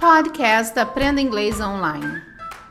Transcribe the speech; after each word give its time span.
Podcast 0.00 0.78
Aprenda 0.78 1.20
Inglês 1.20 1.60
Online. 1.60 2.22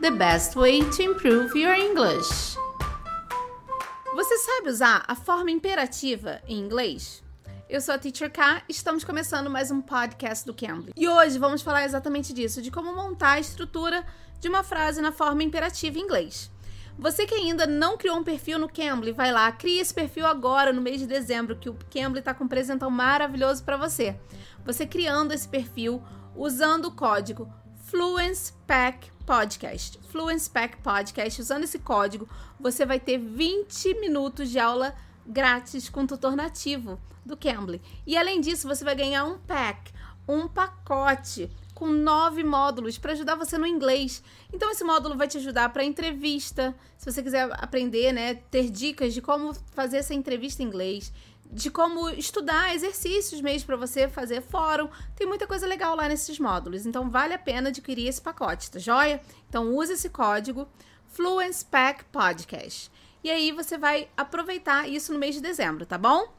The 0.01 0.09
best 0.09 0.55
way 0.55 0.83
to 0.83 1.03
improve 1.03 1.55
your 1.55 1.75
English. 1.75 2.57
Você 4.15 4.37
sabe 4.39 4.69
usar 4.69 5.03
a 5.07 5.13
forma 5.13 5.51
imperativa 5.51 6.41
em 6.47 6.57
inglês? 6.57 7.23
Eu 7.69 7.81
sou 7.81 7.93
a 7.93 7.99
Teacher 7.99 8.31
K, 8.31 8.63
estamos 8.67 9.03
começando 9.03 9.47
mais 9.47 9.69
um 9.69 9.79
podcast 9.79 10.43
do 10.43 10.55
Cambly. 10.55 10.91
E 10.97 11.07
hoje 11.07 11.37
vamos 11.37 11.61
falar 11.61 11.85
exatamente 11.85 12.33
disso, 12.33 12.63
de 12.63 12.71
como 12.71 12.95
montar 12.95 13.33
a 13.33 13.39
estrutura 13.39 14.03
de 14.39 14.49
uma 14.49 14.63
frase 14.63 14.99
na 14.99 15.11
forma 15.11 15.43
imperativa 15.43 15.99
em 15.99 16.01
inglês. 16.01 16.49
Você 16.97 17.27
que 17.27 17.35
ainda 17.35 17.67
não 17.67 17.95
criou 17.95 18.17
um 18.17 18.23
perfil 18.23 18.57
no 18.57 18.67
Cambly, 18.67 19.11
vai 19.11 19.31
lá, 19.31 19.51
crie 19.51 19.79
esse 19.79 19.93
perfil 19.93 20.25
agora 20.25 20.73
no 20.73 20.81
mês 20.81 20.99
de 20.99 21.05
dezembro, 21.05 21.55
que 21.55 21.69
o 21.69 21.77
Cambly 21.93 22.21
está 22.21 22.33
com 22.33 22.45
um 22.45 22.47
presentão 22.47 22.89
maravilhoso 22.89 23.63
para 23.63 23.77
você. 23.77 24.19
Você 24.65 24.87
criando 24.87 25.31
esse 25.31 25.47
perfil 25.47 26.03
usando 26.35 26.85
o 26.85 26.91
código 26.91 27.51
Fluence 27.85 28.53
Pack 28.67 29.11
Podcast. 29.25 29.99
Fluence 30.09 30.49
Pack 30.49 30.77
Podcast, 30.77 31.41
usando 31.41 31.63
esse 31.63 31.79
código, 31.79 32.29
você 32.59 32.85
vai 32.85 32.99
ter 32.99 33.17
20 33.17 33.95
minutos 33.95 34.49
de 34.49 34.59
aula 34.59 34.95
grátis 35.25 35.89
com 35.89 36.05
tutor 36.05 36.35
nativo 36.35 36.99
do 37.25 37.37
Cambly. 37.37 37.81
E 38.05 38.17
além 38.17 38.41
disso, 38.41 38.67
você 38.67 38.83
vai 38.83 38.95
ganhar 38.95 39.25
um 39.25 39.37
pack, 39.39 39.91
um 40.27 40.47
pacote 40.47 41.49
com 41.73 41.87
nove 41.87 42.43
módulos 42.43 42.97
para 42.97 43.13
ajudar 43.13 43.35
você 43.35 43.57
no 43.57 43.65
inglês. 43.65 44.21
Então, 44.51 44.69
esse 44.69 44.83
módulo 44.83 45.15
vai 45.15 45.27
te 45.27 45.37
ajudar 45.37 45.69
para 45.69 45.83
entrevista, 45.83 46.75
se 46.97 47.09
você 47.09 47.23
quiser 47.23 47.49
aprender, 47.53 48.11
né, 48.11 48.33
ter 48.33 48.69
dicas 48.69 49.13
de 49.13 49.21
como 49.21 49.53
fazer 49.73 49.97
essa 49.97 50.13
entrevista 50.13 50.61
em 50.61 50.65
inglês, 50.65 51.13
de 51.51 51.71
como 51.71 52.09
estudar 52.11 52.75
exercícios 52.75 53.41
mesmo 53.41 53.67
para 53.67 53.75
você 53.75 54.07
fazer 54.07 54.41
fórum. 54.41 54.89
Tem 55.15 55.27
muita 55.27 55.47
coisa 55.47 55.65
legal 55.65 55.95
lá 55.95 56.07
nesses 56.07 56.39
módulos. 56.39 56.85
Então, 56.85 57.09
vale 57.09 57.33
a 57.33 57.39
pena 57.39 57.69
adquirir 57.69 58.07
esse 58.07 58.21
pacote, 58.21 58.69
tá 58.69 58.79
joia? 58.79 59.19
Então, 59.47 59.75
use 59.75 59.93
esse 59.93 60.09
código 60.09 60.67
Fluence 61.07 61.65
Pack 61.65 62.05
Podcast. 62.05 62.91
E 63.23 63.29
aí 63.29 63.51
você 63.51 63.77
vai 63.77 64.07
aproveitar 64.15 64.87
isso 64.87 65.11
no 65.11 65.19
mês 65.19 65.35
de 65.35 65.41
dezembro, 65.41 65.85
tá 65.85 65.97
bom? 65.97 66.33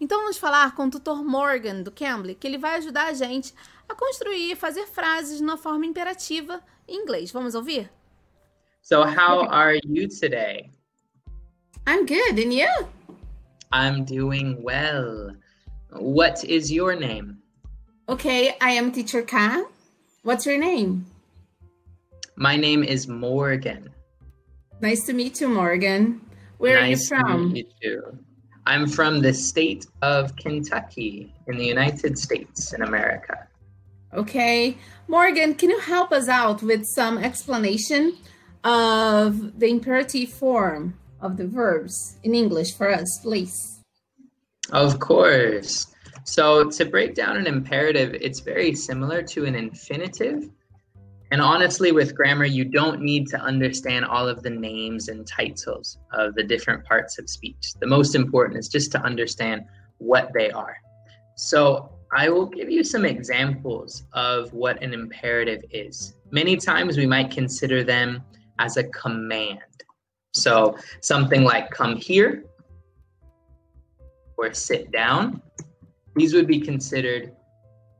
Então 0.00 0.20
vamos 0.20 0.38
falar 0.38 0.74
com 0.74 0.86
o 0.86 0.90
tutor 0.90 1.24
Morgan 1.24 1.82
do 1.82 1.90
Cambly, 1.90 2.34
que 2.34 2.46
ele 2.46 2.58
vai 2.58 2.76
ajudar 2.76 3.06
a 3.06 3.12
gente 3.12 3.54
a 3.88 3.94
construir 3.94 4.52
e 4.52 4.56
fazer 4.56 4.86
frases 4.86 5.40
na 5.40 5.56
forma 5.56 5.86
imperativa 5.86 6.62
em 6.86 7.02
inglês. 7.02 7.30
Vamos 7.30 7.54
ouvir? 7.54 7.90
So, 8.82 9.02
how 9.02 9.48
are 9.50 9.80
you 9.84 10.08
today? 10.08 10.70
I'm 11.86 12.06
good, 12.06 12.40
and 12.40 12.52
you? 12.52 12.95
I'm 13.72 14.04
doing 14.04 14.62
well. 14.62 15.34
What 15.90 16.44
is 16.44 16.70
your 16.72 16.94
name? 16.94 17.38
Okay, 18.08 18.54
I 18.60 18.70
am 18.70 18.92
Teacher 18.92 19.22
Ka. 19.22 19.64
What's 20.22 20.46
your 20.46 20.58
name? 20.58 21.06
My 22.36 22.56
name 22.56 22.84
is 22.84 23.08
Morgan. 23.08 23.88
Nice 24.80 25.04
to 25.06 25.12
meet 25.12 25.40
you, 25.40 25.48
Morgan. 25.48 26.20
Where 26.58 26.80
nice 26.80 27.10
are 27.10 27.16
you 27.16 27.22
from? 27.22 27.48
To 27.48 27.54
meet 27.54 27.72
you 27.80 28.02
too. 28.02 28.18
I'm 28.66 28.86
from 28.86 29.20
the 29.20 29.32
state 29.32 29.86
of 30.02 30.34
Kentucky 30.36 31.32
in 31.46 31.56
the 31.56 31.64
United 31.64 32.18
States 32.18 32.72
in 32.72 32.82
America. 32.82 33.46
Okay. 34.12 34.76
Morgan, 35.08 35.54
can 35.54 35.70
you 35.70 35.78
help 35.80 36.12
us 36.12 36.28
out 36.28 36.62
with 36.62 36.84
some 36.84 37.18
explanation 37.18 38.16
of 38.64 39.58
the 39.58 39.68
imperative 39.68 40.30
form 40.30 40.98
of 41.26 41.36
the 41.36 41.46
verbs 41.46 42.18
in 42.22 42.34
English 42.34 42.74
for 42.74 42.92
us, 42.92 43.18
please? 43.22 43.80
Of 44.72 44.98
course. 44.98 45.86
So, 46.24 46.68
to 46.70 46.84
break 46.84 47.14
down 47.14 47.36
an 47.36 47.46
imperative, 47.46 48.14
it's 48.14 48.40
very 48.40 48.74
similar 48.74 49.22
to 49.22 49.44
an 49.44 49.54
infinitive. 49.54 50.50
And 51.30 51.40
honestly, 51.40 51.92
with 51.92 52.14
grammar, 52.14 52.46
you 52.46 52.64
don't 52.64 53.00
need 53.00 53.26
to 53.28 53.38
understand 53.38 54.04
all 54.04 54.28
of 54.28 54.42
the 54.42 54.50
names 54.50 55.08
and 55.08 55.26
titles 55.26 55.98
of 56.12 56.34
the 56.34 56.42
different 56.42 56.84
parts 56.84 57.18
of 57.18 57.28
speech. 57.28 57.74
The 57.80 57.86
most 57.86 58.14
important 58.14 58.58
is 58.58 58.68
just 58.68 58.90
to 58.92 59.00
understand 59.02 59.62
what 59.98 60.30
they 60.34 60.50
are. 60.50 60.76
So, 61.36 61.92
I 62.16 62.28
will 62.28 62.46
give 62.46 62.70
you 62.70 62.82
some 62.82 63.04
examples 63.04 64.04
of 64.12 64.52
what 64.52 64.82
an 64.82 64.94
imperative 64.94 65.62
is. 65.70 66.14
Many 66.30 66.56
times 66.56 66.96
we 66.96 67.06
might 67.06 67.30
consider 67.30 67.84
them 67.84 68.22
as 68.58 68.76
a 68.76 68.84
command. 68.84 69.60
So, 70.36 70.76
something 71.00 71.42
like 71.42 71.70
come 71.70 71.96
here 71.96 72.44
or 74.36 74.52
sit 74.52 74.92
down, 74.92 75.40
these 76.14 76.34
would 76.34 76.46
be 76.46 76.60
considered 76.60 77.32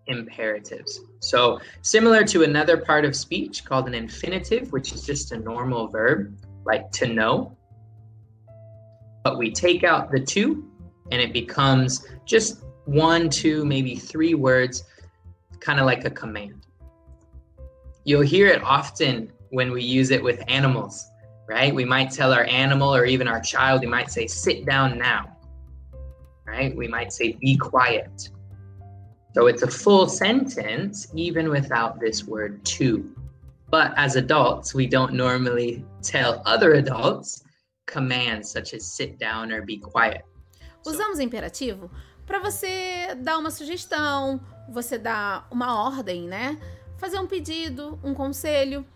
imperatives. 0.06 1.00
So, 1.20 1.60
similar 1.82 2.25
to 2.25 2.42
another 2.44 2.76
part 2.76 3.04
of 3.04 3.16
speech 3.16 3.64
called 3.64 3.88
an 3.88 3.94
infinitive, 3.94 4.72
which 4.72 4.92
is 4.92 5.04
just 5.04 5.32
a 5.32 5.38
normal 5.38 5.88
verb, 5.88 6.36
like 6.64 6.91
to 6.92 7.08
know. 7.08 7.56
But 9.25 9.38
we 9.38 9.50
take 9.50 9.82
out 9.82 10.10
the 10.10 10.20
two 10.20 10.70
and 11.10 11.20
it 11.20 11.32
becomes 11.32 12.06
just 12.25 12.62
one, 12.84 13.28
two, 13.28 13.64
maybe 13.64 13.96
three 13.96 14.34
words, 14.34 14.84
kind 15.60 15.80
of 15.80 15.86
like 15.86 16.04
a 16.04 16.10
command. 16.10 16.66
You'll 18.04 18.22
hear 18.22 18.46
it 18.46 18.62
often 18.62 19.32
when 19.50 19.72
we 19.72 19.82
use 19.82 20.10
it 20.10 20.22
with 20.22 20.42
animals, 20.48 21.04
right? 21.48 21.74
We 21.74 21.84
might 21.84 22.10
tell 22.10 22.32
our 22.32 22.44
animal 22.44 22.94
or 22.94 23.04
even 23.04 23.28
our 23.28 23.40
child, 23.40 23.80
we 23.80 23.86
might 23.86 24.10
say, 24.10 24.26
sit 24.26 24.66
down 24.66 24.98
now, 24.98 25.36
right? 26.46 26.76
We 26.76 26.88
might 26.88 27.12
say, 27.12 27.32
be 27.40 27.56
quiet. 27.56 28.30
So 29.34 29.46
it's 29.48 29.62
a 29.62 29.70
full 29.70 30.08
sentence, 30.08 31.08
even 31.14 31.50
without 31.50 32.00
this 32.00 32.24
word 32.24 32.64
to. 32.76 33.04
But 33.68 33.92
as 33.96 34.16
adults, 34.16 34.74
we 34.74 34.86
don't 34.86 35.12
normally 35.12 35.84
tell 36.02 36.42
other 36.46 36.74
adults 36.74 37.42
commands 37.86 38.50
such 38.50 38.74
as 38.74 38.86
sit 38.86 39.18
down 39.18 39.52
or 39.52 39.62
be 39.62 39.78
quiet. 39.78 40.22
Usamos 40.84 41.18
imperativo 41.18 41.90
para 42.26 42.38
você 42.40 43.14
dar 43.22 43.38
uma 43.38 43.50
sugestão, 43.50 44.40
você 44.68 44.98
dar 44.98 45.46
uma 45.50 45.84
ordem, 45.84 46.26
né? 46.26 46.58
Fazer 46.96 47.18
um 47.18 47.26
pedido, 47.26 47.98
um 48.02 48.14
conselho, 48.14 48.86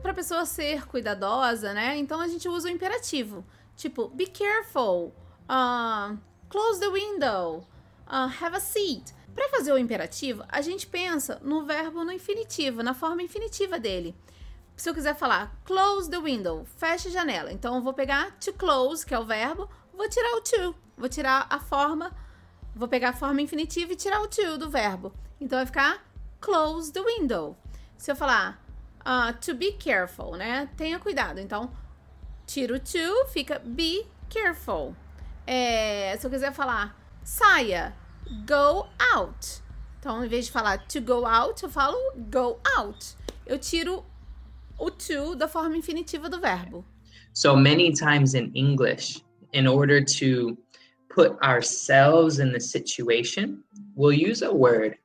para 0.00 0.12
a 0.12 0.14
pessoa 0.14 0.44
ser 0.44 0.86
cuidadosa, 0.86 1.72
né? 1.72 1.96
Então 1.96 2.20
a 2.20 2.28
gente 2.28 2.48
usa 2.48 2.68
o 2.68 2.70
imperativo, 2.70 3.44
tipo 3.76 4.08
be 4.08 4.26
careful, 4.26 5.14
uh, 5.48 6.18
close 6.48 6.80
the 6.80 6.88
window, 6.88 7.66
uh, 8.06 8.30
have 8.42 8.56
a 8.56 8.60
seat. 8.60 9.14
Para 9.34 9.48
fazer 9.48 9.72
o 9.72 9.78
imperativo, 9.78 10.44
a 10.48 10.60
gente 10.60 10.86
pensa 10.86 11.40
no 11.42 11.64
verbo 11.64 12.04
no 12.04 12.12
infinitivo, 12.12 12.82
na 12.82 12.94
forma 12.94 13.22
infinitiva 13.22 13.78
dele. 13.78 14.16
Se 14.76 14.88
eu 14.88 14.94
quiser 14.94 15.14
falar 15.14 15.54
close 15.64 16.10
the 16.10 16.18
window, 16.18 16.64
feche 16.76 17.08
a 17.08 17.10
janela, 17.10 17.52
então 17.52 17.76
eu 17.76 17.82
vou 17.82 17.92
pegar 17.92 18.32
to 18.38 18.52
close, 18.54 19.04
que 19.04 19.14
é 19.14 19.18
o 19.18 19.24
verbo, 19.24 19.68
vou 19.92 20.08
tirar 20.08 20.36
o 20.36 20.40
to, 20.40 20.74
vou 20.96 21.08
tirar 21.08 21.46
a 21.48 21.60
forma 21.60 22.10
Vou 22.74 22.88
pegar 22.88 23.10
a 23.10 23.12
forma 23.12 23.42
infinitiva 23.42 23.92
e 23.92 23.96
tirar 23.96 24.20
o 24.22 24.28
to 24.28 24.56
do 24.56 24.70
verbo. 24.70 25.12
Então 25.40 25.58
vai 25.58 25.66
ficar 25.66 26.04
close 26.40 26.92
the 26.92 27.02
window. 27.02 27.56
Se 27.98 28.10
eu 28.10 28.16
falar 28.16 28.64
uh, 29.04 29.32
to 29.40 29.54
be 29.54 29.72
careful, 29.72 30.36
né? 30.36 30.68
Tenha 30.76 30.98
cuidado. 30.98 31.38
Então, 31.40 31.70
tiro 32.46 32.78
to, 32.78 33.26
fica 33.32 33.58
be 33.58 34.06
careful. 34.28 34.94
É, 35.46 36.16
se 36.18 36.26
eu 36.26 36.30
quiser 36.30 36.52
falar 36.52 36.96
saia, 37.24 37.94
go 38.46 38.88
out. 39.14 39.62
Então, 39.98 40.24
em 40.24 40.28
vez 40.28 40.46
de 40.46 40.52
falar 40.52 40.78
to 40.86 41.00
go 41.00 41.26
out, 41.26 41.62
eu 41.62 41.68
falo 41.68 41.96
go 42.30 42.58
out. 42.76 43.16
Eu 43.46 43.58
tiro 43.58 44.04
o 44.78 44.90
to 44.90 45.34
da 45.36 45.46
forma 45.46 45.76
infinitiva 45.76 46.28
do 46.28 46.40
verbo. 46.40 46.84
So 47.34 47.54
many 47.54 47.92
times 47.92 48.34
in 48.34 48.50
English, 48.54 49.22
in 49.52 49.66
order 49.66 50.02
to 50.18 50.56
put 51.08 51.36
ourselves 51.42 52.38
in 52.38 52.52
the 52.52 52.60
situation, 52.60 53.62
we'll 53.94 54.12
use 54.12 54.42
a 54.42 54.52
word. 54.52 54.96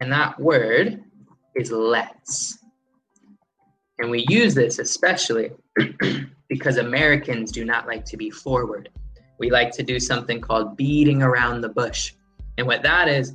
And 0.00 0.10
that 0.12 0.38
word 0.40 1.02
is 1.56 1.70
let's. 1.70 2.58
And 3.98 4.10
we 4.10 4.24
use 4.28 4.54
this 4.54 4.78
especially 4.78 5.50
because 6.48 6.78
Americans 6.78 7.52
do 7.52 7.64
not 7.64 7.86
like 7.86 8.04
to 8.06 8.16
be 8.16 8.30
forward. 8.30 8.88
We 9.38 9.50
like 9.50 9.70
to 9.72 9.82
do 9.82 10.00
something 10.00 10.40
called 10.40 10.76
beating 10.76 11.22
around 11.22 11.60
the 11.60 11.68
bush. 11.68 12.14
And 12.58 12.66
what 12.66 12.82
that 12.82 13.08
is, 13.08 13.34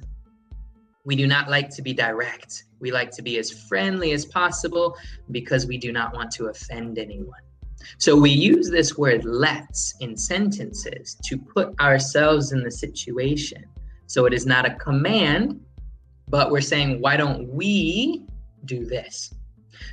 we 1.06 1.16
do 1.16 1.28
not 1.28 1.50
like 1.50 1.70
to 1.72 1.82
be 1.82 1.94
direct. 1.94 2.66
We 2.80 2.92
like 2.92 3.12
to 3.12 3.22
be 3.22 3.38
as 3.38 3.52
friendly 3.68 4.12
as 4.12 4.26
possible 4.26 4.98
because 5.32 5.68
we 5.68 5.78
do 5.78 5.92
not 5.92 6.14
want 6.14 6.32
to 6.32 6.48
offend 6.48 6.98
anyone. 6.98 7.40
So 8.00 8.16
we 8.16 8.32
use 8.32 8.70
this 8.70 8.98
word 8.98 9.24
let's 9.24 9.96
in 10.00 10.18
sentences 10.18 11.18
to 11.26 11.38
put 11.38 11.80
ourselves 11.80 12.52
in 12.52 12.64
the 12.64 12.72
situation. 12.72 13.64
So 14.08 14.26
it 14.26 14.34
is 14.34 14.46
not 14.46 14.66
a 14.66 14.76
command, 14.76 15.60
but 16.28 16.52
we're 16.52 16.62
saying, 16.62 17.02
why 17.02 17.18
don't 17.18 17.48
we 17.50 18.26
do 18.66 18.86
this? 18.86 19.34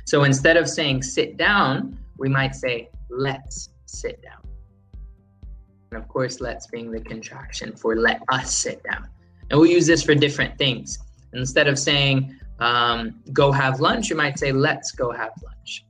So 0.05 0.23
instead 0.23 0.57
of 0.57 0.67
saying 0.67 1.03
sit 1.03 1.37
down, 1.37 1.97
we 2.17 2.29
might 2.29 2.55
say, 2.55 2.89
let's 3.09 3.69
sit 3.85 4.21
down. 4.21 4.41
And 5.91 6.01
of 6.01 6.07
course, 6.07 6.41
let's 6.41 6.67
being 6.67 6.91
the 6.91 7.01
contraction 7.01 7.75
for 7.75 7.95
let 7.95 8.21
us 8.29 8.55
sit 8.55 8.81
down. 8.83 9.07
And 9.49 9.59
we'll 9.59 9.69
use 9.69 9.85
this 9.85 10.01
for 10.03 10.15
different 10.15 10.57
things. 10.57 10.97
Instead 11.33 11.67
of 11.67 11.77
saying, 11.77 12.39
um, 12.59 13.21
go 13.31 13.51
have 13.51 13.79
lunch, 13.79 14.09
you 14.09 14.15
might 14.15 14.39
say, 14.39 14.51
let's 14.51 14.91
go 14.91 15.11
have 15.11 15.33
lunch. 15.43 15.85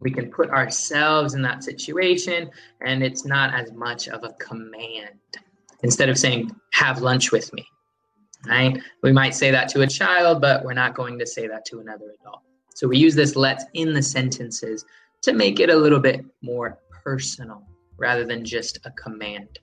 We 0.00 0.10
can 0.10 0.30
put 0.30 0.50
ourselves 0.50 1.34
in 1.34 1.42
that 1.42 1.62
situation, 1.62 2.50
and 2.80 3.02
it's 3.02 3.24
not 3.24 3.52
as 3.54 3.72
much 3.72 4.08
of 4.08 4.24
a 4.24 4.32
command. 4.34 5.10
Instead 5.82 6.08
of 6.08 6.18
saying, 6.18 6.50
have 6.72 7.02
lunch 7.02 7.32
with 7.32 7.52
me, 7.52 7.66
right? 8.46 8.78
We 9.02 9.12
might 9.12 9.34
say 9.34 9.50
that 9.50 9.68
to 9.70 9.82
a 9.82 9.86
child, 9.86 10.40
but 10.40 10.64
we're 10.64 10.74
not 10.74 10.94
going 10.94 11.18
to 11.18 11.26
say 11.26 11.46
that 11.46 11.64
to 11.66 11.80
another 11.80 12.14
adult. 12.20 12.42
So 12.74 12.88
we 12.88 12.98
use 12.98 13.14
this 13.14 13.36
let's 13.36 13.64
in 13.74 13.92
the 13.92 14.02
sentences 14.02 14.84
to 15.22 15.32
make 15.32 15.60
it 15.60 15.70
a 15.70 15.76
little 15.76 16.00
bit 16.00 16.24
more 16.42 16.78
personal 17.04 17.62
rather 17.98 18.24
than 18.24 18.44
just 18.44 18.78
a 18.84 18.90
command. 18.90 19.58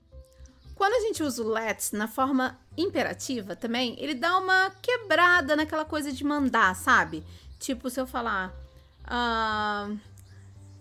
Quando 0.76 0.94
a 0.94 1.00
gente 1.00 1.24
usa 1.24 1.42
o 1.42 1.48
let's 1.48 1.90
na 1.90 2.06
forma 2.06 2.56
imperativa 2.76 3.56
também, 3.56 3.96
ele 3.98 4.14
dá 4.14 4.38
uma 4.38 4.70
quebrada 4.80 5.56
naquela 5.56 5.84
coisa 5.84 6.12
de 6.12 6.22
mandar, 6.22 6.76
sabe? 6.76 7.24
Tipo, 7.58 7.90
se 7.90 8.00
eu 8.00 8.06
falar, 8.06 8.54
uh, 9.02 9.98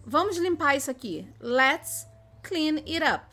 vamos 0.06 0.38
limpar 0.38 0.76
isso 0.76 0.92
aqui. 0.92 1.28
Let's 1.42 2.06
clean 2.44 2.78
it 2.86 3.04
up. 3.04 3.26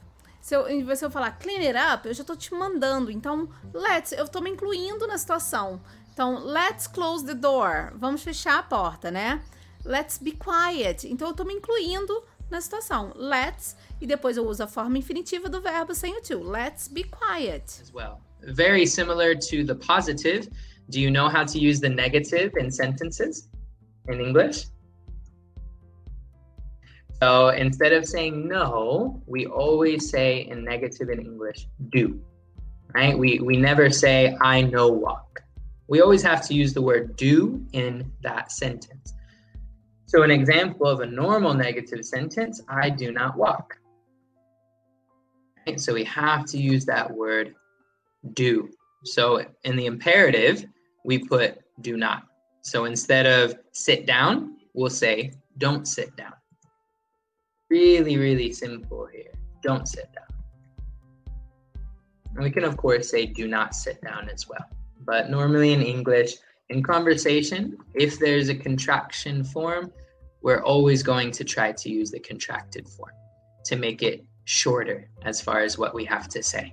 Se 0.44 0.54
eu, 0.54 0.68
em 0.68 0.86
eu 0.86 1.10
falar 1.10 1.38
clean 1.38 1.60
it 1.60 1.74
up, 1.74 2.06
eu 2.06 2.12
já 2.12 2.22
tô 2.22 2.36
te 2.36 2.52
mandando. 2.52 3.10
Então, 3.10 3.48
let's, 3.72 4.12
eu 4.12 4.28
tô 4.28 4.42
me 4.42 4.50
incluindo 4.50 5.06
na 5.06 5.16
situação. 5.16 5.80
Então, 6.12 6.44
let's 6.44 6.86
close 6.86 7.24
the 7.24 7.32
door. 7.32 7.94
Vamos 7.96 8.22
fechar 8.22 8.58
a 8.58 8.62
porta, 8.62 9.10
né? 9.10 9.42
Let's 9.86 10.18
be 10.18 10.32
quiet. 10.32 11.08
Então, 11.08 11.28
eu 11.28 11.34
tô 11.34 11.44
me 11.44 11.54
incluindo 11.54 12.22
na 12.50 12.60
situação. 12.60 13.14
Let's 13.16 13.74
e 13.98 14.06
depois 14.06 14.36
eu 14.36 14.46
uso 14.46 14.62
a 14.62 14.66
forma 14.66 14.98
infinitiva 14.98 15.48
do 15.48 15.62
verbo 15.62 15.94
sem 15.94 16.14
o 16.14 16.20
to. 16.20 16.42
Let's 16.42 16.88
be 16.88 17.04
quiet. 17.04 17.80
As 17.80 17.90
well. 17.90 18.20
Very 18.42 18.86
similar 18.86 19.34
to 19.34 19.64
the 19.64 19.74
positive. 19.74 20.50
Do 20.90 21.00
you 21.00 21.10
know 21.10 21.26
how 21.26 21.46
to 21.46 21.58
use 21.58 21.80
the 21.80 21.88
negative 21.88 22.52
in 22.60 22.70
sentences 22.70 23.48
in 24.10 24.20
English? 24.20 24.66
So 27.22 27.48
instead 27.50 27.92
of 27.92 28.06
saying 28.06 28.48
no, 28.48 29.22
we 29.26 29.46
always 29.46 30.10
say 30.10 30.46
in 30.46 30.64
negative 30.64 31.08
in 31.08 31.20
English, 31.20 31.66
do. 31.90 32.20
Right? 32.94 33.16
We 33.18 33.40
we 33.40 33.56
never 33.56 33.90
say 33.90 34.36
I 34.40 34.62
know 34.62 34.88
walk. 34.88 35.42
We 35.88 36.00
always 36.00 36.22
have 36.22 36.46
to 36.48 36.54
use 36.54 36.72
the 36.72 36.82
word 36.82 37.16
do 37.16 37.64
in 37.72 38.10
that 38.22 38.52
sentence. 38.52 39.14
So 40.06 40.22
an 40.22 40.30
example 40.30 40.86
of 40.86 41.00
a 41.00 41.06
normal 41.06 41.54
negative 41.54 42.04
sentence, 42.04 42.62
I 42.68 42.90
do 42.90 43.10
not 43.10 43.36
walk. 43.36 43.76
Right? 45.66 45.80
So 45.80 45.92
we 45.94 46.04
have 46.04 46.46
to 46.46 46.58
use 46.58 46.84
that 46.86 47.10
word 47.10 47.54
do. 48.32 48.70
So 49.04 49.44
in 49.64 49.76
the 49.76 49.86
imperative, 49.86 50.64
we 51.04 51.18
put 51.18 51.58
do 51.80 51.96
not. 51.96 52.24
So 52.62 52.84
instead 52.86 53.26
of 53.26 53.56
sit 53.72 54.06
down, 54.06 54.56
we'll 54.72 54.88
say 54.88 55.32
don't 55.58 55.86
sit 55.86 56.16
down. 56.16 56.32
Really, 57.74 58.18
really 58.18 58.52
simple 58.52 59.08
here. 59.12 59.32
Don't 59.60 59.88
sit 59.88 60.08
down. 60.14 61.34
And 62.36 62.44
we 62.44 62.52
can, 62.52 62.62
of 62.62 62.76
course, 62.76 63.10
say 63.10 63.26
do 63.26 63.48
not 63.48 63.74
sit 63.74 64.00
down 64.00 64.28
as 64.32 64.48
well. 64.48 64.64
But 65.00 65.28
normally 65.28 65.72
in 65.72 65.82
English, 65.82 66.34
in 66.68 66.84
conversation, 66.84 67.76
if 67.92 68.20
there's 68.20 68.48
a 68.48 68.54
contraction 68.54 69.42
form, 69.42 69.92
we're 70.40 70.62
always 70.62 71.02
going 71.02 71.32
to 71.32 71.42
try 71.42 71.72
to 71.72 71.90
use 71.90 72.12
the 72.12 72.20
contracted 72.20 72.88
form 72.88 73.10
to 73.64 73.74
make 73.74 74.04
it 74.04 74.24
shorter 74.44 75.10
as 75.24 75.40
far 75.40 75.58
as 75.58 75.76
what 75.76 75.94
we 75.94 76.04
have 76.04 76.28
to 76.28 76.44
say. 76.44 76.72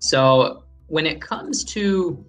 So 0.00 0.64
when 0.88 1.06
it 1.06 1.22
comes 1.22 1.62
to 1.76 2.26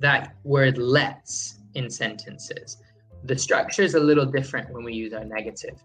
that 0.00 0.34
word 0.42 0.76
let's 0.76 1.60
in 1.74 1.88
sentences, 1.88 2.78
the 3.22 3.38
structure 3.38 3.82
is 3.82 3.94
a 3.94 4.00
little 4.00 4.26
different 4.26 4.74
when 4.74 4.82
we 4.82 4.94
use 4.94 5.12
our 5.12 5.24
negative. 5.24 5.80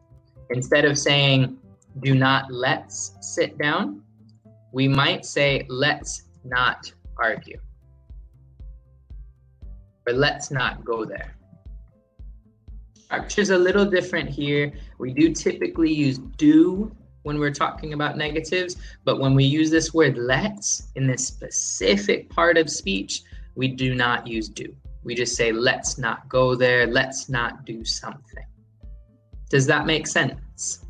Instead 0.54 0.86
of 0.86 0.98
saying, 0.98 1.58
do 2.02 2.14
not 2.14 2.52
let's 2.52 3.14
sit 3.22 3.58
down, 3.58 4.04
we 4.72 4.88
might 4.88 5.26
say, 5.26 5.66
let's 5.68 6.24
not 6.44 6.92
argue. 7.18 7.60
Or 10.08 10.14
let's 10.14 10.52
not 10.52 10.86
go 10.86 11.06
there. 11.06 11.36
Structure 12.94 13.42
is 13.42 13.50
a 13.50 13.58
little 13.58 13.86
different 13.86 14.30
here. 14.30 14.72
We 15.00 15.12
do 15.12 15.34
typically 15.34 15.92
use 15.92 16.20
do 16.38 16.96
when 17.24 17.40
we're 17.40 17.52
talking 17.52 17.94
about 17.94 18.18
negatives, 18.18 18.76
but 19.06 19.20
when 19.20 19.34
we 19.34 19.46
use 19.46 19.72
this 19.72 19.94
word 19.94 20.18
let's 20.18 20.90
in 20.96 21.08
this 21.08 21.26
specific 21.26 22.30
part 22.30 22.58
of 22.58 22.70
speech, 22.70 23.24
we 23.56 23.70
do 23.70 23.96
not 23.96 24.28
use 24.28 24.50
do. 24.50 24.76
We 25.04 25.16
just 25.16 25.36
say 25.36 25.52
let's 25.52 25.98
not 25.98 26.30
go 26.30 26.56
there, 26.56 26.86
let's 26.86 27.30
not 27.30 27.66
do 27.66 27.84
something. 27.86 28.46
Does 29.54 29.68
that 29.68 29.86
make 29.86 30.08
sense? 30.08 30.82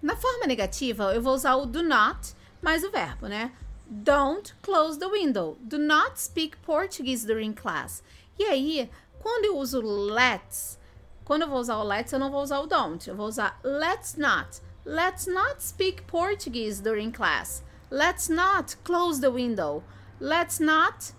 Na 0.00 0.16
forma 0.16 0.46
negativa, 0.46 1.14
eu 1.14 1.20
vou 1.20 1.34
usar 1.34 1.56
o 1.56 1.66
do 1.66 1.82
not 1.82 2.32
mais 2.62 2.82
o 2.82 2.90
verbo, 2.90 3.26
né? 3.26 3.52
Don't 3.86 4.54
close 4.62 4.98
the 4.98 5.06
window. 5.06 5.58
Do 5.60 5.76
not 5.76 6.18
speak 6.18 6.56
Portuguese 6.62 7.26
during 7.26 7.52
class. 7.52 8.02
E 8.38 8.44
aí, 8.44 8.90
quando 9.20 9.44
eu 9.44 9.58
uso 9.58 9.82
let's, 9.82 10.78
quando 11.26 11.42
eu 11.42 11.48
vou 11.48 11.58
usar 11.58 11.76
o 11.76 11.82
let's, 11.82 12.10
eu 12.10 12.18
não 12.18 12.30
vou 12.30 12.42
usar 12.42 12.60
o 12.60 12.66
don't. 12.66 13.06
Eu 13.06 13.16
vou 13.16 13.26
usar 13.26 13.60
let's 13.62 14.16
not. 14.16 14.62
Let's 14.86 15.26
not 15.26 15.62
speak 15.62 16.04
Portuguese 16.04 16.82
during 16.82 17.10
class. 17.10 17.62
Let's 17.90 18.30
not 18.30 18.78
close 18.82 19.20
the 19.20 19.30
window. 19.30 19.82
Let's 20.18 20.58
not 20.58 21.12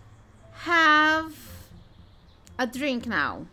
have 0.65 1.31
a 2.57 2.65
drink 2.65 3.07
now. 3.07 3.45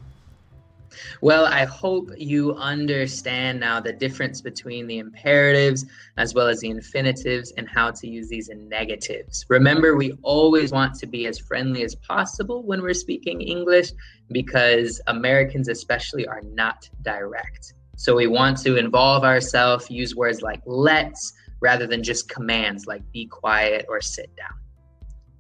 Well, 1.21 1.47
I 1.47 1.65
hope 1.65 2.11
you 2.17 2.55
understand 2.55 3.61
now 3.61 3.81
the 3.81 3.93
difference 3.93 4.41
between 4.41 4.87
the 4.87 4.99
imperatives 4.99 5.87
as 6.17 6.35
well 6.35 6.49
as 6.49 6.61
the 6.61 6.71
infinitives 6.71 7.53
and 7.57 7.69
how 7.69 7.91
to 7.91 8.09
use 8.09 8.29
these 8.29 8.49
in 8.49 8.69
negatives. 8.69 9.45
Remember, 9.49 9.97
we 9.97 10.19
always 10.23 10.73
want 10.73 10.95
to 10.97 11.07
be 11.07 11.27
as 11.27 11.39
friendly 11.39 11.83
as 11.85 11.95
possible 11.95 12.63
when 12.63 12.83
we're 12.83 12.95
speaking 12.95 13.41
English 13.41 13.93
because 14.31 15.01
Americans, 15.07 15.69
especially, 15.69 16.27
are 16.27 16.43
not 16.43 16.89
direct. 17.03 17.75
So 17.97 18.17
we 18.17 18.27
want 18.27 18.59
to 18.59 18.77
involve 18.77 19.25
ourselves, 19.25 19.91
use 19.91 20.17
words 20.17 20.43
like 20.43 20.61
let's 20.67 21.33
rather 21.61 21.87
than 21.87 22.03
just 22.03 22.29
commands 22.29 22.87
like 22.87 23.03
be 23.13 23.27
quiet 23.27 23.87
or 23.89 24.01
sit 24.01 24.35
down. 24.37 24.59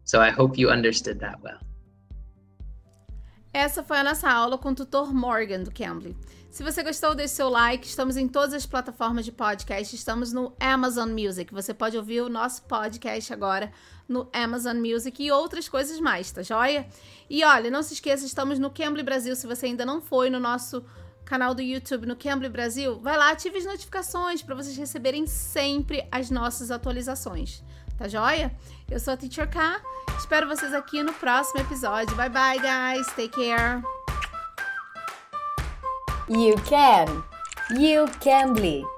So 0.04 0.20
I 0.20 0.30
hope 0.30 0.58
you 0.58 0.70
understood 0.70 1.18
that 1.20 1.40
well. 1.42 1.58
Essa 3.54 3.82
foi 3.82 3.98
a 3.98 4.04
nossa 4.04 4.30
aula 4.30 4.56
com 4.56 4.70
o 4.70 4.74
tutor 4.74 5.12
Morgan 5.12 5.62
do 5.62 5.70
Cambly. 5.70 6.16
Se 6.50 6.62
você 6.62 6.82
gostou, 6.82 7.14
deixe 7.14 7.34
seu 7.34 7.50
like. 7.50 7.86
Estamos 7.86 8.16
em 8.16 8.26
todas 8.26 8.54
as 8.54 8.64
plataformas 8.64 9.26
de 9.26 9.32
podcast. 9.32 9.94
Estamos 9.94 10.32
no 10.32 10.54
Amazon 10.58 11.10
Music. 11.10 11.52
Você 11.52 11.74
pode 11.74 11.94
ouvir 11.98 12.22
o 12.22 12.30
nosso 12.30 12.62
podcast 12.62 13.30
agora 13.30 13.70
no 14.08 14.26
Amazon 14.32 14.78
Music 14.78 15.22
e 15.22 15.30
outras 15.30 15.68
coisas 15.68 16.00
mais, 16.00 16.32
tá 16.32 16.42
joia? 16.42 16.86
E 17.28 17.44
olha, 17.44 17.70
não 17.70 17.82
se 17.82 17.92
esqueça, 17.92 18.24
estamos 18.24 18.58
no 18.58 18.70
Cambly 18.70 19.02
Brasil. 19.02 19.36
Se 19.36 19.46
você 19.46 19.66
ainda 19.66 19.84
não 19.84 20.00
foi 20.00 20.30
no 20.30 20.40
nosso 20.40 20.82
canal 21.32 21.54
do 21.54 21.62
YouTube 21.62 22.04
no 22.04 22.14
Cambly 22.14 22.50
Brasil, 22.50 23.00
vai 23.00 23.16
lá, 23.16 23.30
ative 23.30 23.56
as 23.56 23.64
notificações 23.64 24.42
para 24.42 24.54
vocês 24.54 24.76
receberem 24.76 25.26
sempre 25.26 26.06
as 26.12 26.28
nossas 26.28 26.70
atualizações. 26.70 27.62
Tá 27.96 28.06
joia? 28.06 28.54
Eu 28.90 29.00
sou 29.00 29.14
a 29.14 29.16
Teacher 29.16 29.48
K. 29.48 29.80
Espero 30.18 30.46
vocês 30.46 30.74
aqui 30.74 31.02
no 31.02 31.14
próximo 31.14 31.62
episódio. 31.62 32.14
Bye 32.16 32.28
bye, 32.28 32.58
guys. 32.58 33.06
Take 33.16 33.30
care. 33.30 33.82
You 36.28 36.54
can. 36.68 37.24
You 37.80 38.04
can 38.20 38.52
be. 38.52 38.91